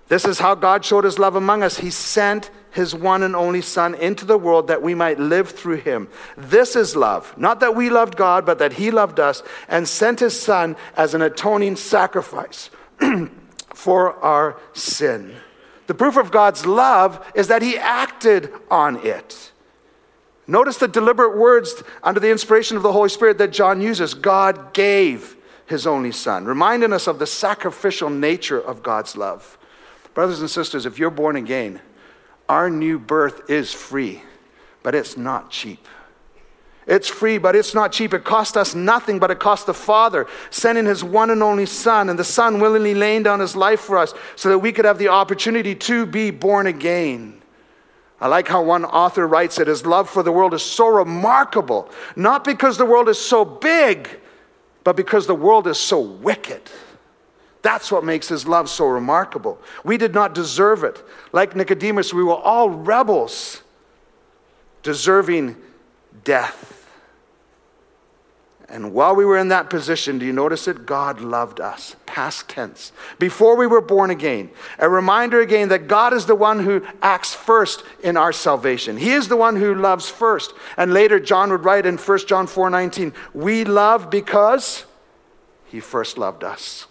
[0.08, 1.78] This is how God showed his love among us.
[1.78, 5.76] He sent his one and only Son into the world that we might live through
[5.76, 6.08] him.
[6.36, 7.36] This is love.
[7.36, 11.14] Not that we loved God, but that he loved us and sent his Son as
[11.14, 12.70] an atoning sacrifice
[13.74, 15.34] for our sin.
[15.86, 19.52] The proof of God's love is that he acted on it.
[20.46, 24.72] Notice the deliberate words under the inspiration of the Holy Spirit that John uses God
[24.72, 29.58] gave his only Son, reminding us of the sacrificial nature of God's love.
[30.14, 31.80] Brothers and sisters, if you're born again,
[32.48, 34.22] our new birth is free,
[34.82, 35.86] but it's not cheap.
[36.86, 38.14] It's free, but it's not cheap.
[38.14, 42.08] It cost us nothing, but it cost the Father sending His one and only Son,
[42.08, 44.98] and the Son willingly laying down His life for us so that we could have
[44.98, 47.42] the opportunity to be born again.
[48.20, 51.90] I like how one author writes it His love for the world is so remarkable,
[52.16, 54.08] not because the world is so big,
[54.82, 56.62] but because the world is so wicked.
[57.62, 59.60] That's what makes his love so remarkable.
[59.84, 61.02] We did not deserve it.
[61.32, 63.62] Like Nicodemus, we were all rebels,
[64.82, 65.56] deserving
[66.24, 66.74] death.
[68.70, 70.84] And while we were in that position, do you notice it?
[70.84, 71.96] God loved us.
[72.04, 72.92] Past tense.
[73.18, 74.50] Before we were born again.
[74.78, 78.98] A reminder again that God is the one who acts first in our salvation.
[78.98, 80.52] He is the one who loves first.
[80.76, 84.84] And later, John would write in 1 John 4 19, we love because
[85.64, 86.86] he first loved us.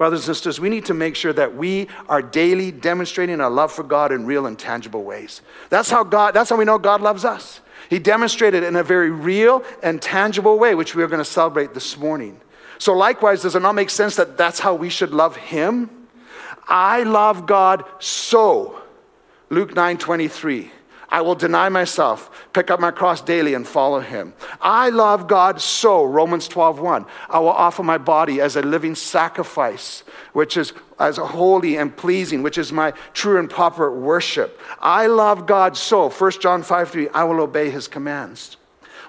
[0.00, 3.70] Brothers and sisters, we need to make sure that we are daily demonstrating our love
[3.70, 5.42] for God in real and tangible ways.
[5.68, 7.60] That's how God, that's how we know God loves us.
[7.90, 11.74] He demonstrated in a very real and tangible way, which we are going to celebrate
[11.74, 12.40] this morning.
[12.78, 15.90] So, likewise, does it not make sense that that's how we should love Him?
[16.66, 18.80] I love God so.
[19.50, 20.70] Luke 9 23.
[21.10, 24.32] I will deny myself, pick up my cross daily, and follow him.
[24.60, 27.06] I love God so, Romans 12 1.
[27.28, 32.42] I will offer my body as a living sacrifice, which is as holy and pleasing,
[32.42, 34.60] which is my true and proper worship.
[34.80, 37.08] I love God so, 1 John 5 3.
[37.08, 38.56] I will obey his commands.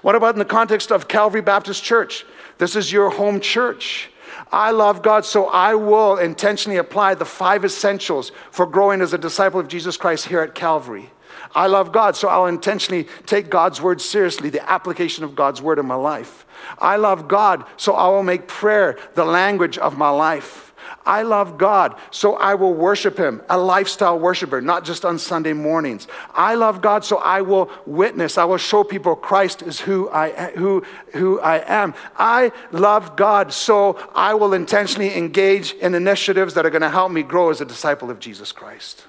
[0.02, 2.26] What about in the context of Calvary Baptist Church?
[2.58, 4.10] This is your home church.
[4.50, 9.18] I love God, so I will intentionally apply the five essentials for growing as a
[9.18, 11.10] disciple of Jesus Christ here at Calvary.
[11.54, 15.78] I love God, so I'll intentionally take God's word seriously, the application of God's word
[15.78, 16.46] in my life.
[16.78, 20.72] I love God, so I will make prayer the language of my life.
[21.04, 25.52] I love God, so I will worship Him, a lifestyle worshiper, not just on Sunday
[25.52, 26.06] mornings.
[26.34, 28.38] I love God, so I will witness.
[28.38, 31.94] I will show people Christ is who I, who, who I am.
[32.16, 37.10] I love God, so I will intentionally engage in initiatives that are going to help
[37.10, 39.04] me grow as a disciple of Jesus Christ.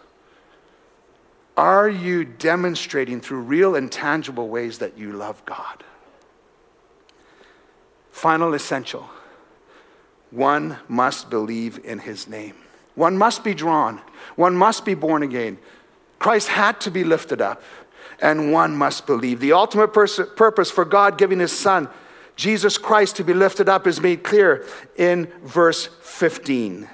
[1.56, 5.84] Are you demonstrating through real and tangible ways that you love God?
[8.12, 9.10] Final essential
[10.32, 12.56] one must believe in his name.
[12.96, 14.02] One must be drawn.
[14.36, 15.60] One must be born again.
[16.18, 17.62] Christ had to be lifted up,
[18.20, 19.40] and one must believe.
[19.40, 21.88] The ultimate pers- purpose for God giving his son,
[22.36, 26.90] Jesus Christ, to be lifted up is made clear in verse 15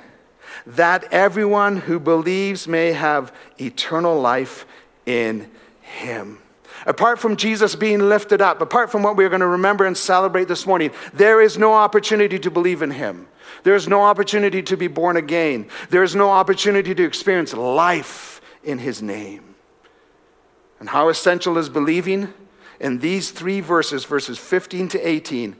[0.65, 4.65] that everyone who believes may have eternal life
[5.05, 5.49] in
[5.81, 6.39] him.
[6.85, 10.47] Apart from Jesus being lifted up, apart from what we're going to remember and celebrate
[10.47, 13.27] this morning, there is no opportunity to believe in him.
[13.63, 15.67] There is no opportunity to be born again.
[15.89, 19.55] There is no opportunity to experience life in his name.
[20.79, 22.33] And how essential is believing?
[22.79, 25.55] In these three verses, verses 15 to 18,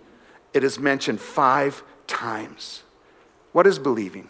[0.54, 2.84] it is mentioned five times.
[3.52, 4.30] What is believing?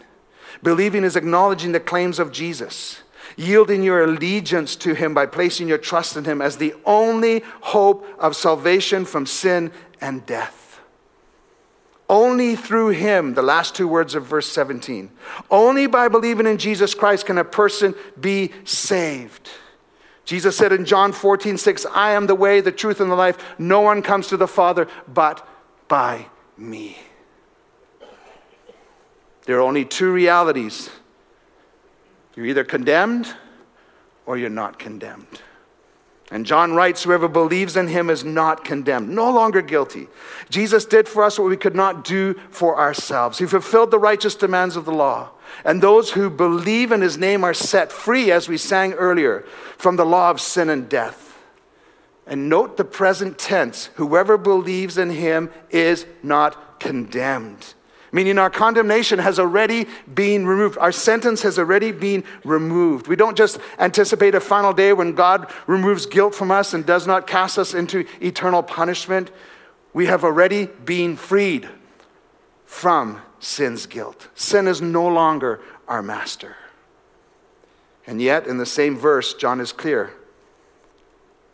[0.62, 3.02] Believing is acknowledging the claims of Jesus,
[3.36, 8.06] yielding your allegiance to Him by placing your trust in Him as the only hope
[8.18, 10.80] of salvation from sin and death.
[12.08, 15.10] Only through Him, the last two words of verse 17,
[15.50, 19.48] only by believing in Jesus Christ can a person be saved.
[20.24, 23.58] Jesus said in John 14, 6, I am the way, the truth, and the life.
[23.58, 25.46] No one comes to the Father but
[25.88, 26.26] by
[26.56, 26.98] me.
[29.46, 30.90] There are only two realities
[32.36, 33.34] you're either condemned
[34.24, 35.42] or you're not condemned.
[36.30, 40.06] And John writes, Whoever believes in him is not condemned, no longer guilty.
[40.48, 43.38] Jesus did for us what we could not do for ourselves.
[43.38, 45.30] He fulfilled the righteous demands of the law.
[45.64, 49.40] And those who believe in his name are set free, as we sang earlier,
[49.76, 51.36] from the law of sin and death.
[52.26, 57.74] And note the present tense whoever believes in him is not condemned
[58.12, 60.78] meaning our condemnation has already been removed.
[60.78, 63.06] Our sentence has already been removed.
[63.06, 67.06] We don't just anticipate a final day when God removes guilt from us and does
[67.06, 69.30] not cast us into eternal punishment.
[69.92, 71.68] We have already been freed
[72.66, 74.28] from sin's guilt.
[74.34, 76.56] Sin is no longer our master.
[78.06, 80.12] And yet, in the same verse, John is clear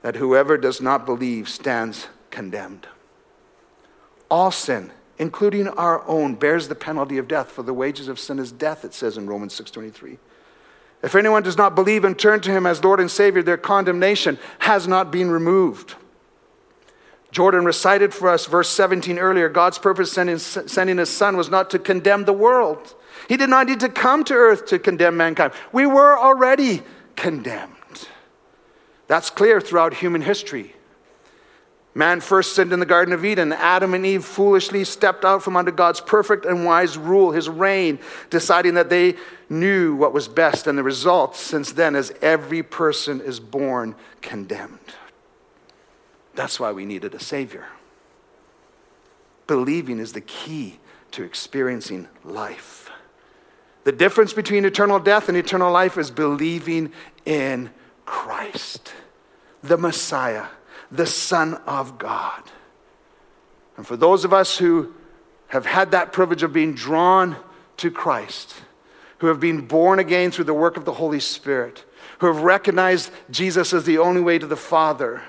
[0.02, 2.86] that whoever does not believe stands condemned.
[4.30, 7.50] All sin including our own, bears the penalty of death.
[7.50, 10.18] For the wages of sin is death, it says in Romans 6.23.
[11.02, 14.38] If anyone does not believe and turn to him as Lord and Savior, their condemnation
[14.60, 15.94] has not been removed.
[17.30, 21.70] Jordan recited for us verse 17 earlier God's purpose sending, sending his son was not
[21.70, 22.94] to condemn the world.
[23.28, 25.52] He did not need to come to earth to condemn mankind.
[25.72, 26.82] We were already
[27.14, 27.74] condemned.
[29.06, 30.75] That's clear throughout human history.
[31.96, 33.54] Man first sinned in the Garden of Eden.
[33.54, 37.98] Adam and Eve foolishly stepped out from under God's perfect and wise rule, his reign,
[38.28, 39.16] deciding that they
[39.48, 40.66] knew what was best.
[40.66, 44.78] And the result since then is every person is born condemned.
[46.34, 47.64] That's why we needed a Savior.
[49.46, 50.78] Believing is the key
[51.12, 52.90] to experiencing life.
[53.84, 56.92] The difference between eternal death and eternal life is believing
[57.24, 57.70] in
[58.04, 58.92] Christ,
[59.62, 60.48] the Messiah
[60.90, 62.42] the Son of God.
[63.76, 64.94] And for those of us who
[65.48, 67.36] have had that privilege of being drawn
[67.78, 68.54] to Christ,
[69.18, 71.84] who have been born again through the work of the Holy Spirit,
[72.18, 75.22] who have recognized Jesus as the only way to the Father,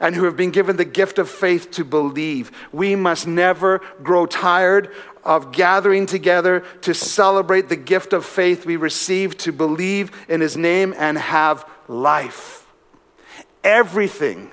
[0.00, 4.26] and who have been given the gift of faith to believe, we must never grow
[4.26, 4.94] tired
[5.24, 10.56] of gathering together to celebrate the gift of faith we receive to believe in His
[10.56, 12.66] name and have life.
[13.64, 14.50] Everything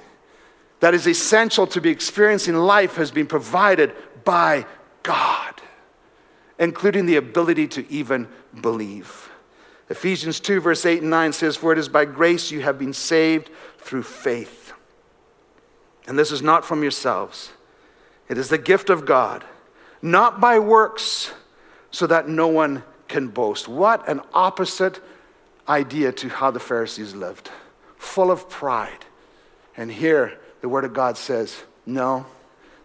[0.85, 3.91] that is essential to be experiencing life has been provided
[4.23, 4.67] by
[5.01, 5.59] God,
[6.59, 8.27] including the ability to even
[8.61, 9.31] believe.
[9.89, 12.93] Ephesians 2, verse 8 and 9 says, For it is by grace you have been
[12.93, 14.73] saved through faith.
[16.05, 17.51] And this is not from yourselves,
[18.29, 19.43] it is the gift of God,
[20.03, 21.33] not by works,
[21.89, 23.67] so that no one can boast.
[23.67, 24.99] What an opposite
[25.67, 27.49] idea to how the Pharisees lived,
[27.97, 29.05] full of pride.
[29.75, 32.25] And here, the Word of God says, no.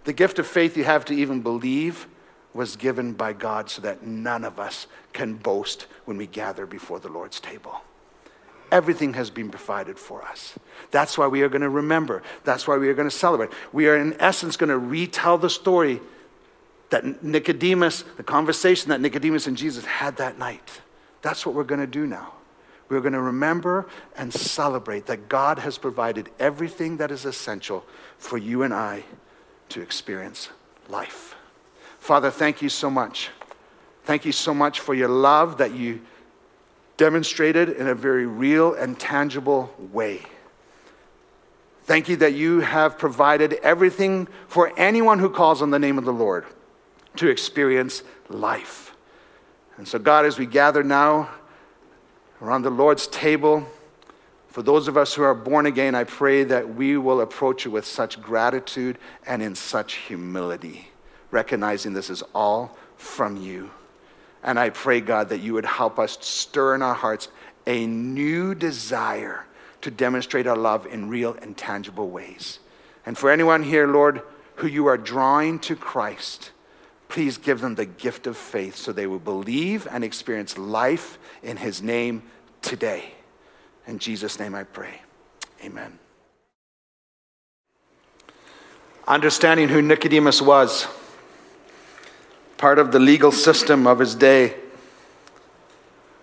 [0.05, 2.09] The gift of faith you have to even believe
[2.53, 7.01] was given by God so that none of us can boast when we gather before
[7.01, 7.81] the Lord's table.
[8.71, 10.59] Everything has been provided for us.
[10.91, 12.23] That's why we are going to remember.
[12.45, 13.49] That's why we are going to celebrate.
[13.73, 16.03] We are, in essence, going to retell the story
[16.91, 20.83] that Nicodemus, the conversation that Nicodemus and Jesus had that night.
[21.23, 22.35] That's what we're going to do now.
[22.91, 23.87] We're going to remember
[24.17, 27.87] and celebrate that God has provided everything that is essential
[28.19, 29.05] for you and I
[29.71, 30.51] to experience
[30.89, 31.37] life.
[32.01, 33.31] Father, thank you so much.
[34.05, 36.01] Thank you so much for your love that you
[36.97, 40.23] demonstrated in a very real and tangible way.
[41.85, 46.05] Thank you that you have provided everything for anyone who calls on the name of
[46.05, 46.45] the Lord
[47.17, 48.95] to experience life.
[49.77, 51.31] And so, God, as we gather now,
[52.41, 53.67] around the Lord's table,
[54.49, 57.69] for those of us who are born again, I pray that we will approach it
[57.69, 60.89] with such gratitude and in such humility,
[61.31, 63.71] recognizing this is all from you.
[64.43, 67.29] And I pray, God, that you would help us stir in our hearts
[67.67, 69.47] a new desire
[69.83, 72.59] to demonstrate our love in real and tangible ways.
[73.07, 74.23] And for anyone here, Lord,
[74.57, 76.51] who you are drawing to Christ,
[77.11, 81.59] please give them the gift of faith so they will believe and experience life in
[81.59, 82.23] his name
[82.63, 83.13] today.
[83.87, 85.03] In Jesus' name I pray.
[85.65, 85.99] Amen.
[89.07, 90.87] Understanding who Nicodemus was,
[92.57, 94.55] part of the legal system of his day.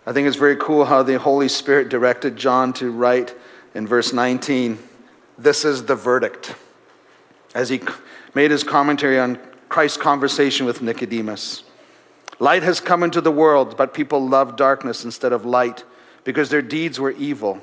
[0.05, 3.35] I think it's very cool how the Holy Spirit directed John to write
[3.75, 4.79] in verse 19
[5.37, 6.55] this is the verdict.
[7.53, 7.81] As he
[8.33, 11.63] made his commentary on Christ's conversation with Nicodemus.
[12.39, 15.83] Light has come into the world, but people love darkness instead of light
[16.23, 17.61] because their deeds were evil.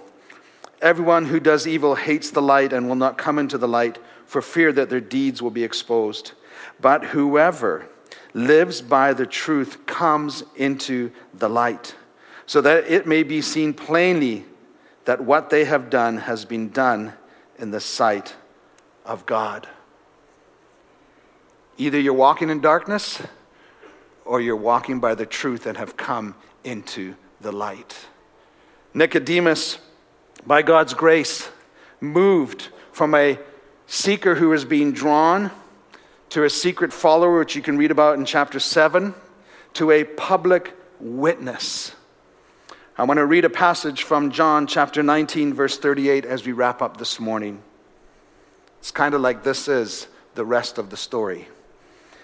[0.82, 4.42] Everyone who does evil hates the light and will not come into the light for
[4.42, 6.32] fear that their deeds will be exposed.
[6.80, 7.86] But whoever
[8.32, 11.94] lives by the truth comes into the light,
[12.46, 14.44] so that it may be seen plainly
[15.04, 17.12] that what they have done has been done
[17.58, 18.34] in the sight
[19.04, 19.68] of God.
[21.76, 23.20] Either you're walking in darkness
[24.24, 28.06] or you're walking by the truth and have come into the light.
[28.94, 29.78] Nicodemus,
[30.46, 31.50] by God's grace,
[32.00, 33.38] moved from a
[33.86, 35.50] seeker who was being drawn
[36.30, 39.14] to a secret follower, which you can read about in chapter 7,
[39.74, 41.92] to a public witness.
[42.96, 46.80] I want to read a passage from John chapter 19, verse 38, as we wrap
[46.80, 47.62] up this morning.
[48.78, 51.48] It's kind of like this is the rest of the story.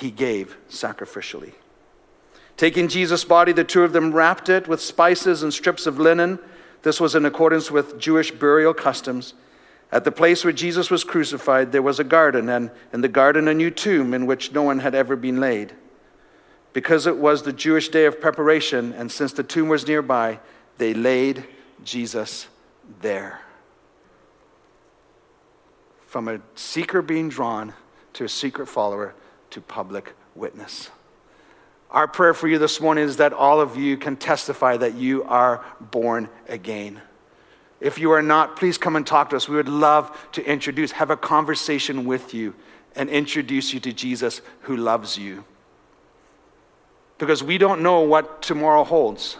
[0.00, 1.52] he gave sacrificially.
[2.56, 6.38] Taking Jesus' body, the two of them wrapped it with spices and strips of linen.
[6.82, 9.34] This was in accordance with Jewish burial customs.
[9.90, 13.48] At the place where Jesus was crucified, there was a garden, and in the garden,
[13.48, 15.74] a new tomb in which no one had ever been laid.
[16.72, 20.40] Because it was the Jewish day of preparation, and since the tomb was nearby,
[20.78, 21.46] they laid
[21.84, 22.48] Jesus
[23.00, 23.40] there.
[26.06, 27.74] From a seeker being drawn
[28.14, 29.14] to a secret follower
[29.54, 30.90] to public witness.
[31.88, 35.22] Our prayer for you this morning is that all of you can testify that you
[35.22, 37.00] are born again.
[37.80, 39.48] If you are not, please come and talk to us.
[39.48, 42.56] We would love to introduce, have a conversation with you,
[42.96, 45.44] and introduce you to Jesus who loves you.
[47.18, 49.36] Because we don't know what tomorrow holds.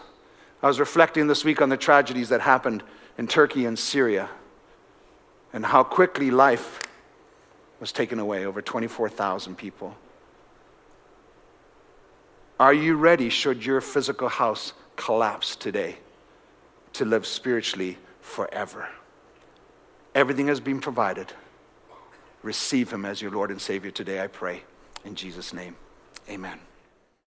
[0.63, 2.83] I was reflecting this week on the tragedies that happened
[3.17, 4.29] in Turkey and Syria
[5.51, 6.79] and how quickly life
[7.81, 9.97] was taken away over 24,000 people.
[12.59, 15.97] Are you ready, should your physical house collapse today,
[16.93, 18.87] to live spiritually forever?
[20.13, 21.33] Everything has been provided.
[22.43, 24.63] Receive Him as your Lord and Savior today, I pray.
[25.03, 25.75] In Jesus' name,
[26.29, 26.59] amen.